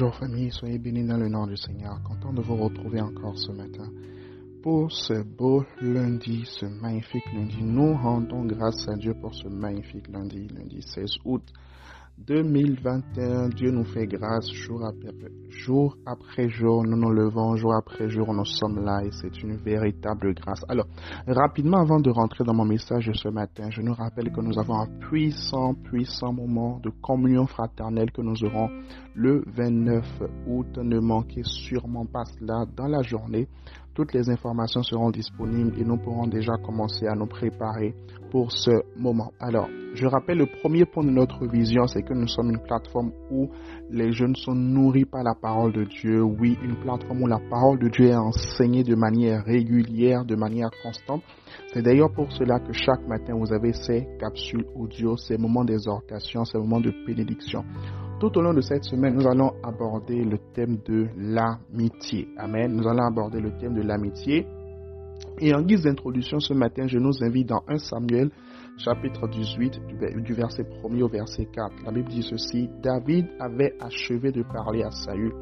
[0.00, 2.00] Bonjour famille, soyez bénis dans le nom du Seigneur.
[2.04, 3.90] Content de vous retrouver encore ce matin.
[4.62, 10.06] Pour ce beau lundi, ce magnifique lundi, nous rendons grâce à Dieu pour ce magnifique
[10.06, 11.42] lundi, lundi 16 août
[12.26, 16.84] 2021, Dieu nous fait grâce jour après, jour.
[16.84, 20.64] Nous nous levons jour après jour, nous sommes là et c'est une véritable grâce.
[20.68, 20.86] Alors,
[21.26, 24.58] rapidement, avant de rentrer dans mon message de ce matin, je nous rappelle que nous
[24.58, 28.68] avons un puissant, puissant moment de communion fraternelle que nous aurons
[29.14, 30.04] le 29
[30.46, 30.78] août.
[30.82, 33.48] Ne manquez sûrement pas cela dans la journée.
[33.98, 37.96] Toutes les informations seront disponibles et nous pourrons déjà commencer à nous préparer
[38.30, 39.32] pour ce moment.
[39.40, 43.10] Alors, je rappelle le premier point de notre vision, c'est que nous sommes une plateforme
[43.32, 43.48] où
[43.90, 46.22] les jeunes sont nourris par la parole de Dieu.
[46.22, 50.70] Oui, une plateforme où la parole de Dieu est enseignée de manière régulière, de manière
[50.80, 51.24] constante.
[51.74, 56.44] C'est d'ailleurs pour cela que chaque matin, vous avez ces capsules audio, ces moments d'exhortation,
[56.44, 57.64] ces moments de bénédiction.
[58.20, 62.26] Tout au long de cette semaine, nous allons aborder le thème de l'amitié.
[62.36, 62.74] Amen.
[62.74, 64.44] Nous allons aborder le thème de l'amitié.
[65.40, 68.30] Et en guise d'introduction ce matin, je nous invite dans 1 Samuel
[68.76, 69.80] chapitre 18
[70.24, 71.84] du verset 1 au verset 4.
[71.84, 75.32] La Bible dit ceci, David avait achevé de parler à Saül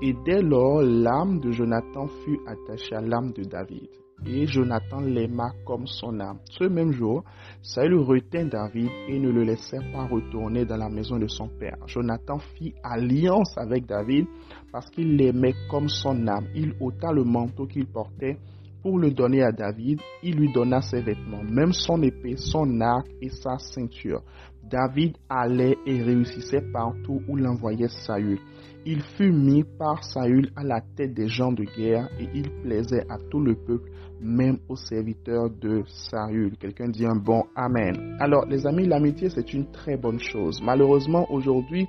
[0.00, 3.88] et dès lors l'âme de Jonathan fut attachée à l'âme de David
[4.26, 6.38] et Jonathan l'aima comme son âme.
[6.50, 7.24] Ce même jour,
[7.62, 11.76] Saül retint David et ne le laissait pas retourner dans la maison de son père.
[11.86, 14.26] Jonathan fit alliance avec David
[14.70, 16.46] parce qu'il l'aimait comme son âme.
[16.54, 18.38] Il ôta le manteau qu'il portait
[18.82, 20.00] pour le donner à David.
[20.22, 24.22] Il lui donna ses vêtements, même son épée, son arc et sa ceinture.
[24.62, 28.38] David allait et réussissait partout où l'envoyait Saül.
[28.84, 33.04] Il fut mis par Saül à la tête des gens de guerre et il plaisait
[33.08, 36.56] à tout le peuple, même aux serviteurs de Saül.
[36.58, 38.16] Quelqu'un dit un bon Amen.
[38.18, 40.60] Alors les amis, l'amitié c'est une très bonne chose.
[40.64, 41.86] Malheureusement aujourd'hui,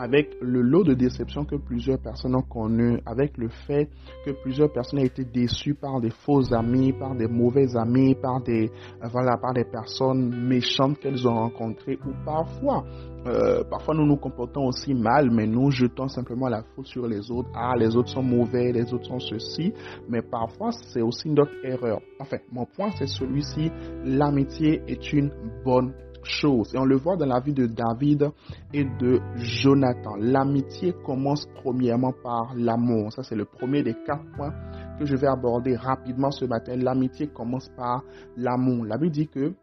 [0.00, 3.90] avec le lot de déception que plusieurs personnes ont connu, avec le fait
[4.24, 8.40] que plusieurs personnes ont été déçues par des faux amis, par des mauvais amis, par
[8.42, 8.70] des,
[9.02, 12.84] euh, voilà, par des personnes méchantes qu'elles ont rencontrées, ou parfois,
[13.26, 17.30] euh, parfois nous nous comportons aussi mal, mais nous jetons simplement la faute sur les
[17.30, 17.50] autres.
[17.54, 19.74] Ah, les autres sont mauvais, les autres sont ceci,
[20.08, 22.00] mais parfois c'est aussi notre erreur.
[22.18, 23.70] Enfin, mon point c'est celui-ci,
[24.04, 25.30] l'amitié est une
[25.62, 26.74] bonne chose.
[26.74, 28.30] Et on le voit dans la vie de David
[28.72, 30.16] et de Jonathan.
[30.18, 33.12] L'amitié commence premièrement par l'amour.
[33.12, 34.52] Ça, c'est le premier des quatre points
[34.98, 36.76] que je vais aborder rapidement ce matin.
[36.76, 38.02] L'amitié commence par
[38.36, 38.84] l'amour.
[38.84, 39.54] La Bible dit que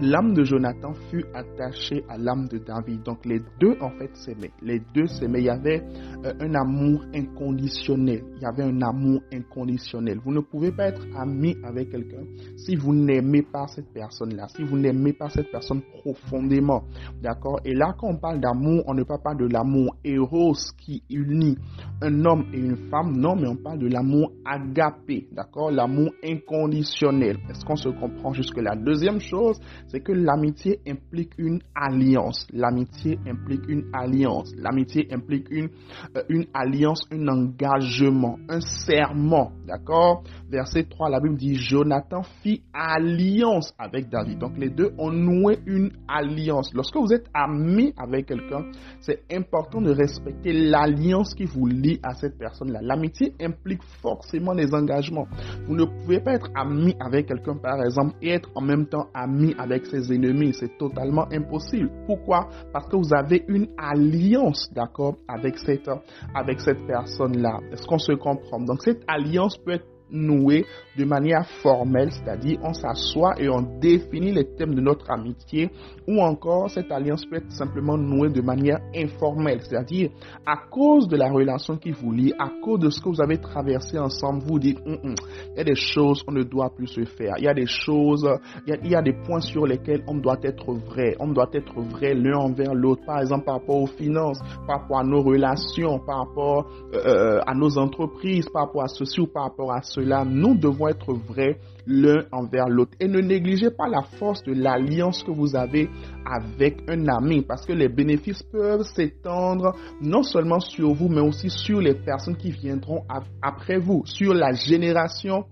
[0.00, 3.02] l'âme de Jonathan fut attachée à l'âme de David.
[3.02, 4.52] Donc les deux en fait s'aimaient.
[4.62, 5.40] Les deux s'aimaient.
[5.40, 5.82] Il y avait
[6.24, 8.22] euh, un amour inconditionnel.
[8.36, 10.18] Il y avait un amour inconditionnel.
[10.24, 12.24] Vous ne pouvez pas être ami avec quelqu'un
[12.56, 16.84] si vous n'aimez pas cette personne-là, si vous n'aimez pas cette personne profondément.
[17.22, 17.60] D'accord?
[17.64, 21.56] Et là, quand on parle d'amour, on ne parle pas de l'amour héros qui unit
[22.02, 23.16] un homme et une femme.
[23.16, 25.28] Non, mais on parle de l'amour agapé.
[25.32, 25.70] D'accord?
[25.70, 27.38] L'amour inconditionnel.
[27.50, 29.58] Est-ce qu'on se comprend jusque là Deuxième chose,
[29.88, 32.46] c'est que l'amitié implique une alliance.
[32.52, 34.54] L'amitié implique une alliance.
[34.56, 35.68] L'amitié implique une,
[36.16, 39.52] euh, une alliance, un engagement, un serment.
[39.66, 40.22] D'accord?
[40.50, 44.38] Verset 3, la Bible dit Jonathan fit alliance avec David.
[44.38, 46.72] Donc les deux ont noué une alliance.
[46.74, 48.70] Lorsque vous êtes ami avec quelqu'un,
[49.00, 52.80] c'est important de respecter l'alliance qui vous lie à cette personne-là.
[52.82, 55.26] L'amitié implique forcément des engagements.
[55.66, 59.06] Vous ne pouvez pas être ami avec quelqu'un, par exemple, et être en même temps
[59.14, 60.54] ami avec ses ennemis.
[60.54, 61.90] C'est totalement impossible.
[62.06, 62.48] Pourquoi?
[62.72, 65.90] Parce que vous avez une alliance, d'accord, avec cette,
[66.34, 67.60] avec cette personne-là.
[67.72, 68.60] Est-ce qu'on se comprend?
[68.60, 70.64] Donc cette alliance peut être nouée
[70.96, 75.70] de manière formelle, c'est-à-dire on s'assoit et on définit les thèmes de notre amitié,
[76.06, 80.10] ou encore cette alliance peut être simplement nouée de manière informelle, c'est-à-dire
[80.46, 83.38] à cause de la relation qui vous lie, à cause de ce que vous avez
[83.38, 85.14] traversé ensemble, vous dites, hum, hum,
[85.52, 87.66] il y a des choses on ne doit plus se faire, il y a des
[87.66, 88.28] choses,
[88.66, 91.28] il y a, il y a des points sur lesquels on doit être vrai, on
[91.28, 95.04] doit être vrai l'un envers l'autre, par exemple par rapport aux finances, par rapport à
[95.04, 99.44] nos relations, par rapport euh, euh à nos entreprises, par rapport à ceci ou par
[99.44, 102.92] rapport à cela, nous devons être vrais l'un envers l'autre.
[103.00, 105.88] Et ne négligez pas la force de l'alliance que vous avez
[106.24, 111.50] avec un ami, parce que les bénéfices peuvent s'étendre non seulement sur vous, mais aussi
[111.50, 113.04] sur les personnes qui viendront
[113.42, 115.44] après vous, sur la génération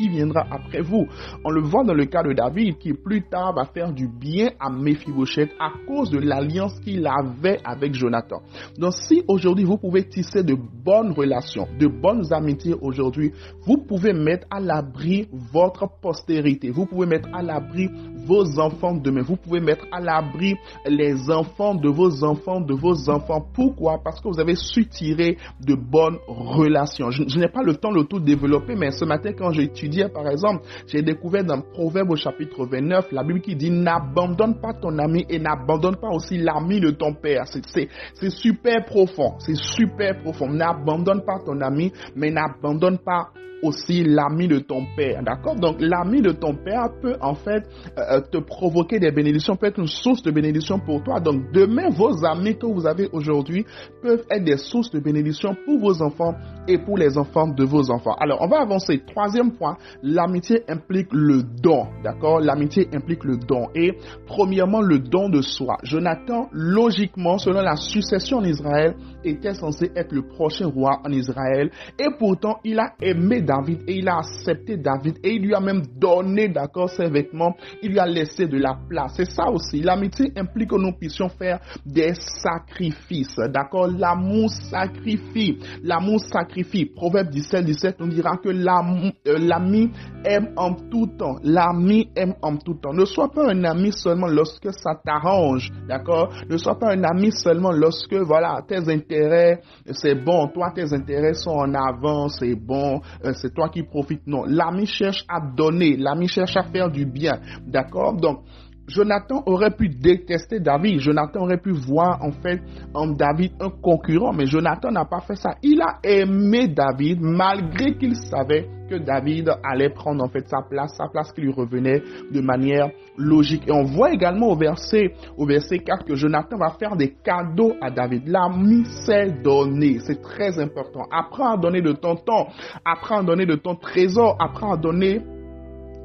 [0.00, 1.06] qui viendra après vous.
[1.44, 4.50] On le voit dans le cas de David qui plus tard va faire du bien
[4.58, 8.40] à Mephibosheth à cause de l'alliance qu'il avait avec Jonathan.
[8.78, 13.32] Donc si aujourd'hui vous pouvez tisser de bonnes relations, de bonnes amitiés aujourd'hui,
[13.66, 16.70] vous pouvez mettre à l'abri votre postérité.
[16.70, 17.90] Vous pouvez mettre à l'abri
[18.30, 19.22] vos enfants demain.
[19.22, 20.54] Vous pouvez mettre à l'abri
[20.86, 23.44] les enfants de vos enfants, de vos enfants.
[23.52, 24.00] Pourquoi?
[24.04, 27.10] Parce que vous avez su tirer de bonnes relations.
[27.10, 30.62] Je, n'ai pas le temps de tout développer, mais ce matin, quand j'étudiais, par exemple,
[30.86, 35.26] j'ai découvert dans Proverbe au chapitre 29, la Bible qui dit n'abandonne pas ton ami
[35.28, 37.46] et n'abandonne pas aussi l'ami de ton père.
[37.46, 39.34] C'est super profond.
[39.38, 40.48] C'est super profond.
[40.48, 43.30] N'abandonne pas ton ami, mais n'abandonne pas
[43.62, 45.22] aussi l'ami de ton père.
[45.22, 45.56] D'accord?
[45.56, 47.64] Donc l'ami de ton père peut en fait
[47.98, 51.20] euh, euh, te provoquer des bénédictions, peut être une source de bénédiction pour toi.
[51.20, 53.64] Donc demain, vos amis que vous avez aujourd'hui
[54.02, 56.34] peuvent être des sources de bénédiction pour vos enfants
[56.68, 58.14] et pour les enfants de vos enfants.
[58.20, 59.00] Alors on va avancer.
[59.06, 61.86] Troisième point, l'amitié implique le don.
[62.02, 62.40] D'accord?
[62.40, 63.68] L'amitié implique le don.
[63.74, 63.92] Et
[64.26, 65.76] premièrement, le don de soi.
[65.82, 71.70] Jonathan, logiquement, selon la succession en Israël, était censé être le prochain roi en Israël.
[71.98, 75.60] Et pourtant, il a aimé David et il a accepté David et il lui a
[75.60, 77.56] même donné, d'accord, ses vêtements.
[77.82, 79.14] Il lui a laissé de la place.
[79.16, 79.80] C'est ça aussi.
[79.80, 83.88] L'amitié implique que nous puissions faire des sacrifices, d'accord.
[83.88, 85.58] L'amour sacrifie.
[85.82, 86.86] L'amour sacrifie.
[86.86, 89.90] Proverbe 17, 17 nous dira que euh, l'ami
[90.24, 91.36] aime en tout temps.
[91.42, 92.92] L'ami aime en tout temps.
[92.92, 96.32] Ne sois pas un ami seulement lorsque ça t'arrange, d'accord.
[96.48, 99.60] Ne sois pas un ami seulement lorsque, voilà, tes intérêts,
[99.90, 100.48] c'est bon.
[100.48, 103.00] Toi, tes intérêts sont en avant, c'est bon.
[103.40, 104.26] C'est toi qui profites.
[104.26, 107.40] Non, l'ami cherche à donner, l'ami cherche à faire du bien.
[107.66, 108.14] D'accord?
[108.14, 108.42] Donc,
[108.90, 111.00] Jonathan aurait pu détester David.
[111.00, 112.60] Jonathan aurait pu voir en fait
[112.92, 115.54] en David un concurrent, mais Jonathan n'a pas fait ça.
[115.62, 120.94] Il a aimé David malgré qu'il savait que David allait prendre en fait sa place,
[120.96, 122.02] sa place qui lui revenait
[122.32, 123.62] de manière logique.
[123.68, 127.74] Et on voit également au verset, au verset 4 que Jonathan va faire des cadeaux
[127.80, 128.26] à David.
[128.26, 130.00] L'ami s'est donné.
[130.00, 131.06] C'est très important.
[131.12, 132.48] Apprends à donner de ton temps.
[132.84, 134.36] Apprends à donner de ton trésor.
[134.40, 135.20] Apprends à donner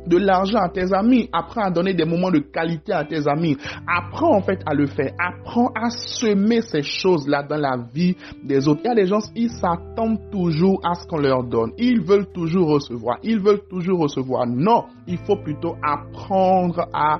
[0.07, 3.57] de l'argent à tes amis, apprends à donner des moments de qualité à tes amis,
[3.87, 8.67] apprends en fait à le faire, apprends à semer ces choses-là dans la vie des
[8.67, 8.81] autres.
[8.83, 12.31] Il y a des gens, ils s'attendent toujours à ce qu'on leur donne, ils veulent
[12.33, 14.45] toujours recevoir, ils veulent toujours recevoir.
[14.47, 17.19] Non, il faut plutôt apprendre à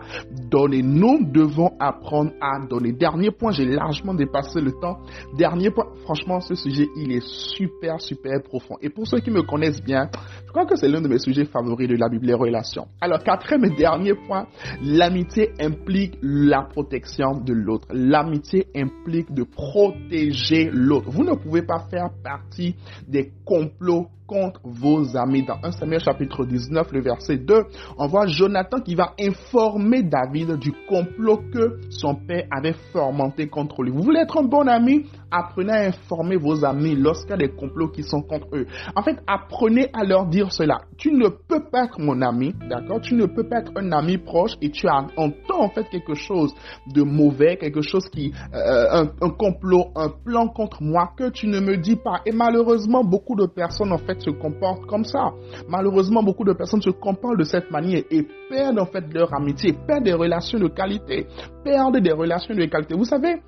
[0.49, 0.81] donner.
[0.81, 2.91] Nous devons apprendre à donner.
[2.91, 4.97] Dernier point, j'ai largement dépassé le temps.
[5.37, 8.75] Dernier point, franchement, ce sujet, il est super, super profond.
[8.81, 10.09] Et pour ceux qui me connaissent bien,
[10.45, 12.74] je crois que c'est l'un de mes sujets favoris de la Bible, les relations.
[13.01, 14.47] Alors, quatrième et dernier point,
[14.81, 17.87] l'amitié implique la protection de l'autre.
[17.91, 21.09] L'amitié implique de protéger l'autre.
[21.09, 22.75] Vous ne pouvez pas faire partie
[23.07, 25.43] des complots contre vos amis.
[25.43, 27.53] Dans 1 Samuel chapitre 19, le verset 2,
[27.97, 33.83] on voit Jonathan qui va informer David du complot que son père avait fomenté contre
[33.83, 33.91] lui.
[33.91, 35.05] Vous voulez être un bon ami?
[35.31, 38.67] Apprenez à informer vos amis lorsqu'il y a des complots qui sont contre eux.
[38.95, 40.81] En fait, apprenez à leur dire cela.
[40.97, 43.01] Tu ne peux pas être mon ami, d'accord?
[43.01, 46.53] Tu ne peux pas être un ami proche et tu entends en fait quelque chose
[46.87, 51.59] de mauvais, quelque chose qui, euh, un complot, un plan contre moi que tu ne
[51.59, 52.21] me dis pas.
[52.25, 55.31] Et malheureusement, beaucoup de personnes en fait se comportent comme ça.
[55.69, 59.73] Malheureusement, beaucoup de personnes se comportent de cette manière et perdent en fait leur amitié,
[59.87, 61.27] perdent des relations de qualité,
[61.63, 62.95] perdent des relations de qualité.
[62.95, 63.41] Vous savez,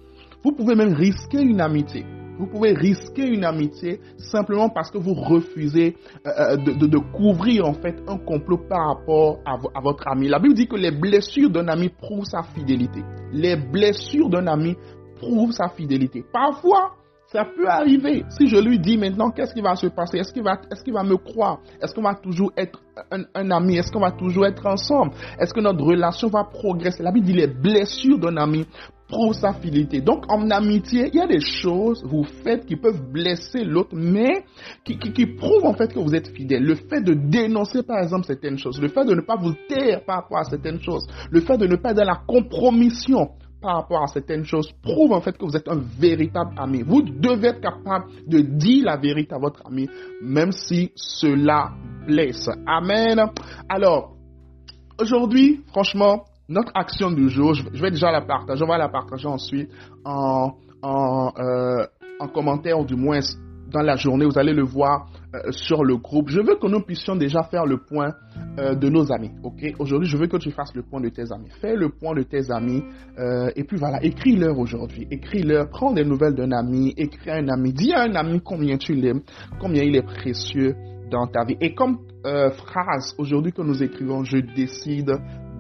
[0.44, 2.06] vous pouvez même risquer une amitié.
[2.40, 7.74] Vous pouvez risquer une amitié simplement parce que vous refusez euh, euh, de, couvrir en
[7.74, 10.28] fait un complot par rapport à, à, votre ami.
[10.28, 13.02] La Bible dit que les blessures d'un ami prouvent sa fidélité.
[13.34, 14.76] Les blessures d'un ami
[15.20, 16.24] prouvent sa fidélité.
[16.32, 16.92] Parfois,
[17.32, 18.24] ça peut arriver.
[18.30, 20.18] Si je lui dis maintenant, qu'est-ce qui va se passer?
[20.20, 21.60] Est-ce qu'il va, est qu'il va me croire?
[21.82, 22.80] Est-ce qu'on va toujours être
[23.12, 23.78] un, ami?
[23.78, 25.12] Est-ce qu'on va toujours être ensemble?
[25.38, 27.04] Est-ce que notre relation va progresser?
[27.04, 28.66] La Bible dit les blessures d'un ami
[29.10, 30.02] prouvent sa fidélité.
[30.02, 33.92] Donc, en amitié, il y a des choses que vous faites qui peuvent blesser l'autre,
[33.94, 34.44] mais
[34.86, 36.64] qui, qui, qui, prouvent en fait que vous êtes fidèle.
[36.64, 40.04] Le fait de dénoncer, par exemple, certaines choses, le fait de ne pas vous taire
[40.06, 43.30] par rapport à certaines choses, le fait de ne pas être dans la compromission
[43.62, 46.84] par rapport à certaines choses prouve en fait que vous êtes un véritable ami.
[46.84, 49.90] Vous devez être capable de dire la vérité à votre ami,
[50.22, 51.72] même si cela
[52.06, 52.50] blesse.
[52.66, 53.20] Amen.
[53.70, 54.16] Alors,
[55.00, 59.28] aujourd'hui, franchement, notre action du jour, je vais déjà la partager, on va la partager
[59.28, 59.70] ensuite
[60.06, 61.86] en, en, euh,
[62.20, 63.20] en commentaire, ou du moins
[63.72, 66.30] dans la journée, vous allez le voir euh, sur le groupe.
[66.30, 68.14] Je veux que nous puissions déjà faire le point
[68.60, 69.32] euh, de nos amis.
[69.44, 71.50] Ok, aujourd'hui, je veux que tu fasses le point de tes amis.
[71.62, 72.84] Fais le point de tes amis
[73.20, 75.08] euh, et puis voilà, écris-leur aujourd'hui.
[75.12, 78.78] Écris-leur, prends des nouvelles d'un ami, écris à un ami, dis à un ami combien
[78.78, 79.22] tu l'aimes,
[79.60, 80.76] combien il est précieux
[81.12, 81.58] dans ta vie.
[81.62, 82.00] Et comme
[82.58, 85.14] phrase aujourd'hui que nous écrivons, je décide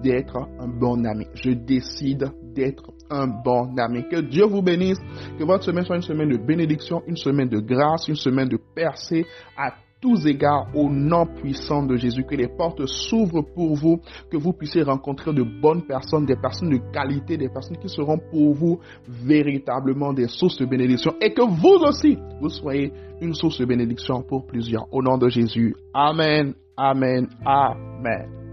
[0.04, 1.26] d'être un bon ami.
[1.34, 4.04] Je décide d'être un bon ami.
[4.10, 5.00] Que Dieu vous bénisse,
[5.38, 8.60] que votre semaine soit une semaine de bénédiction, une semaine de grâce, une semaine de
[8.76, 9.26] percée
[9.58, 14.00] à tous égards au nom puissant de Jésus, que les portes s'ouvrent pour vous,
[14.30, 18.20] que vous puissiez rencontrer de bonnes personnes, des personnes de qualité, des personnes qui seront
[18.32, 23.60] pour vous véritablement des sources de bénédiction et que vous aussi, vous soyez une source
[23.60, 24.88] de bénédiction pour plusieurs.
[24.94, 25.76] Au nom de Jésus.
[25.94, 26.54] Amen.
[26.78, 27.28] Amen.
[27.44, 28.47] Amen.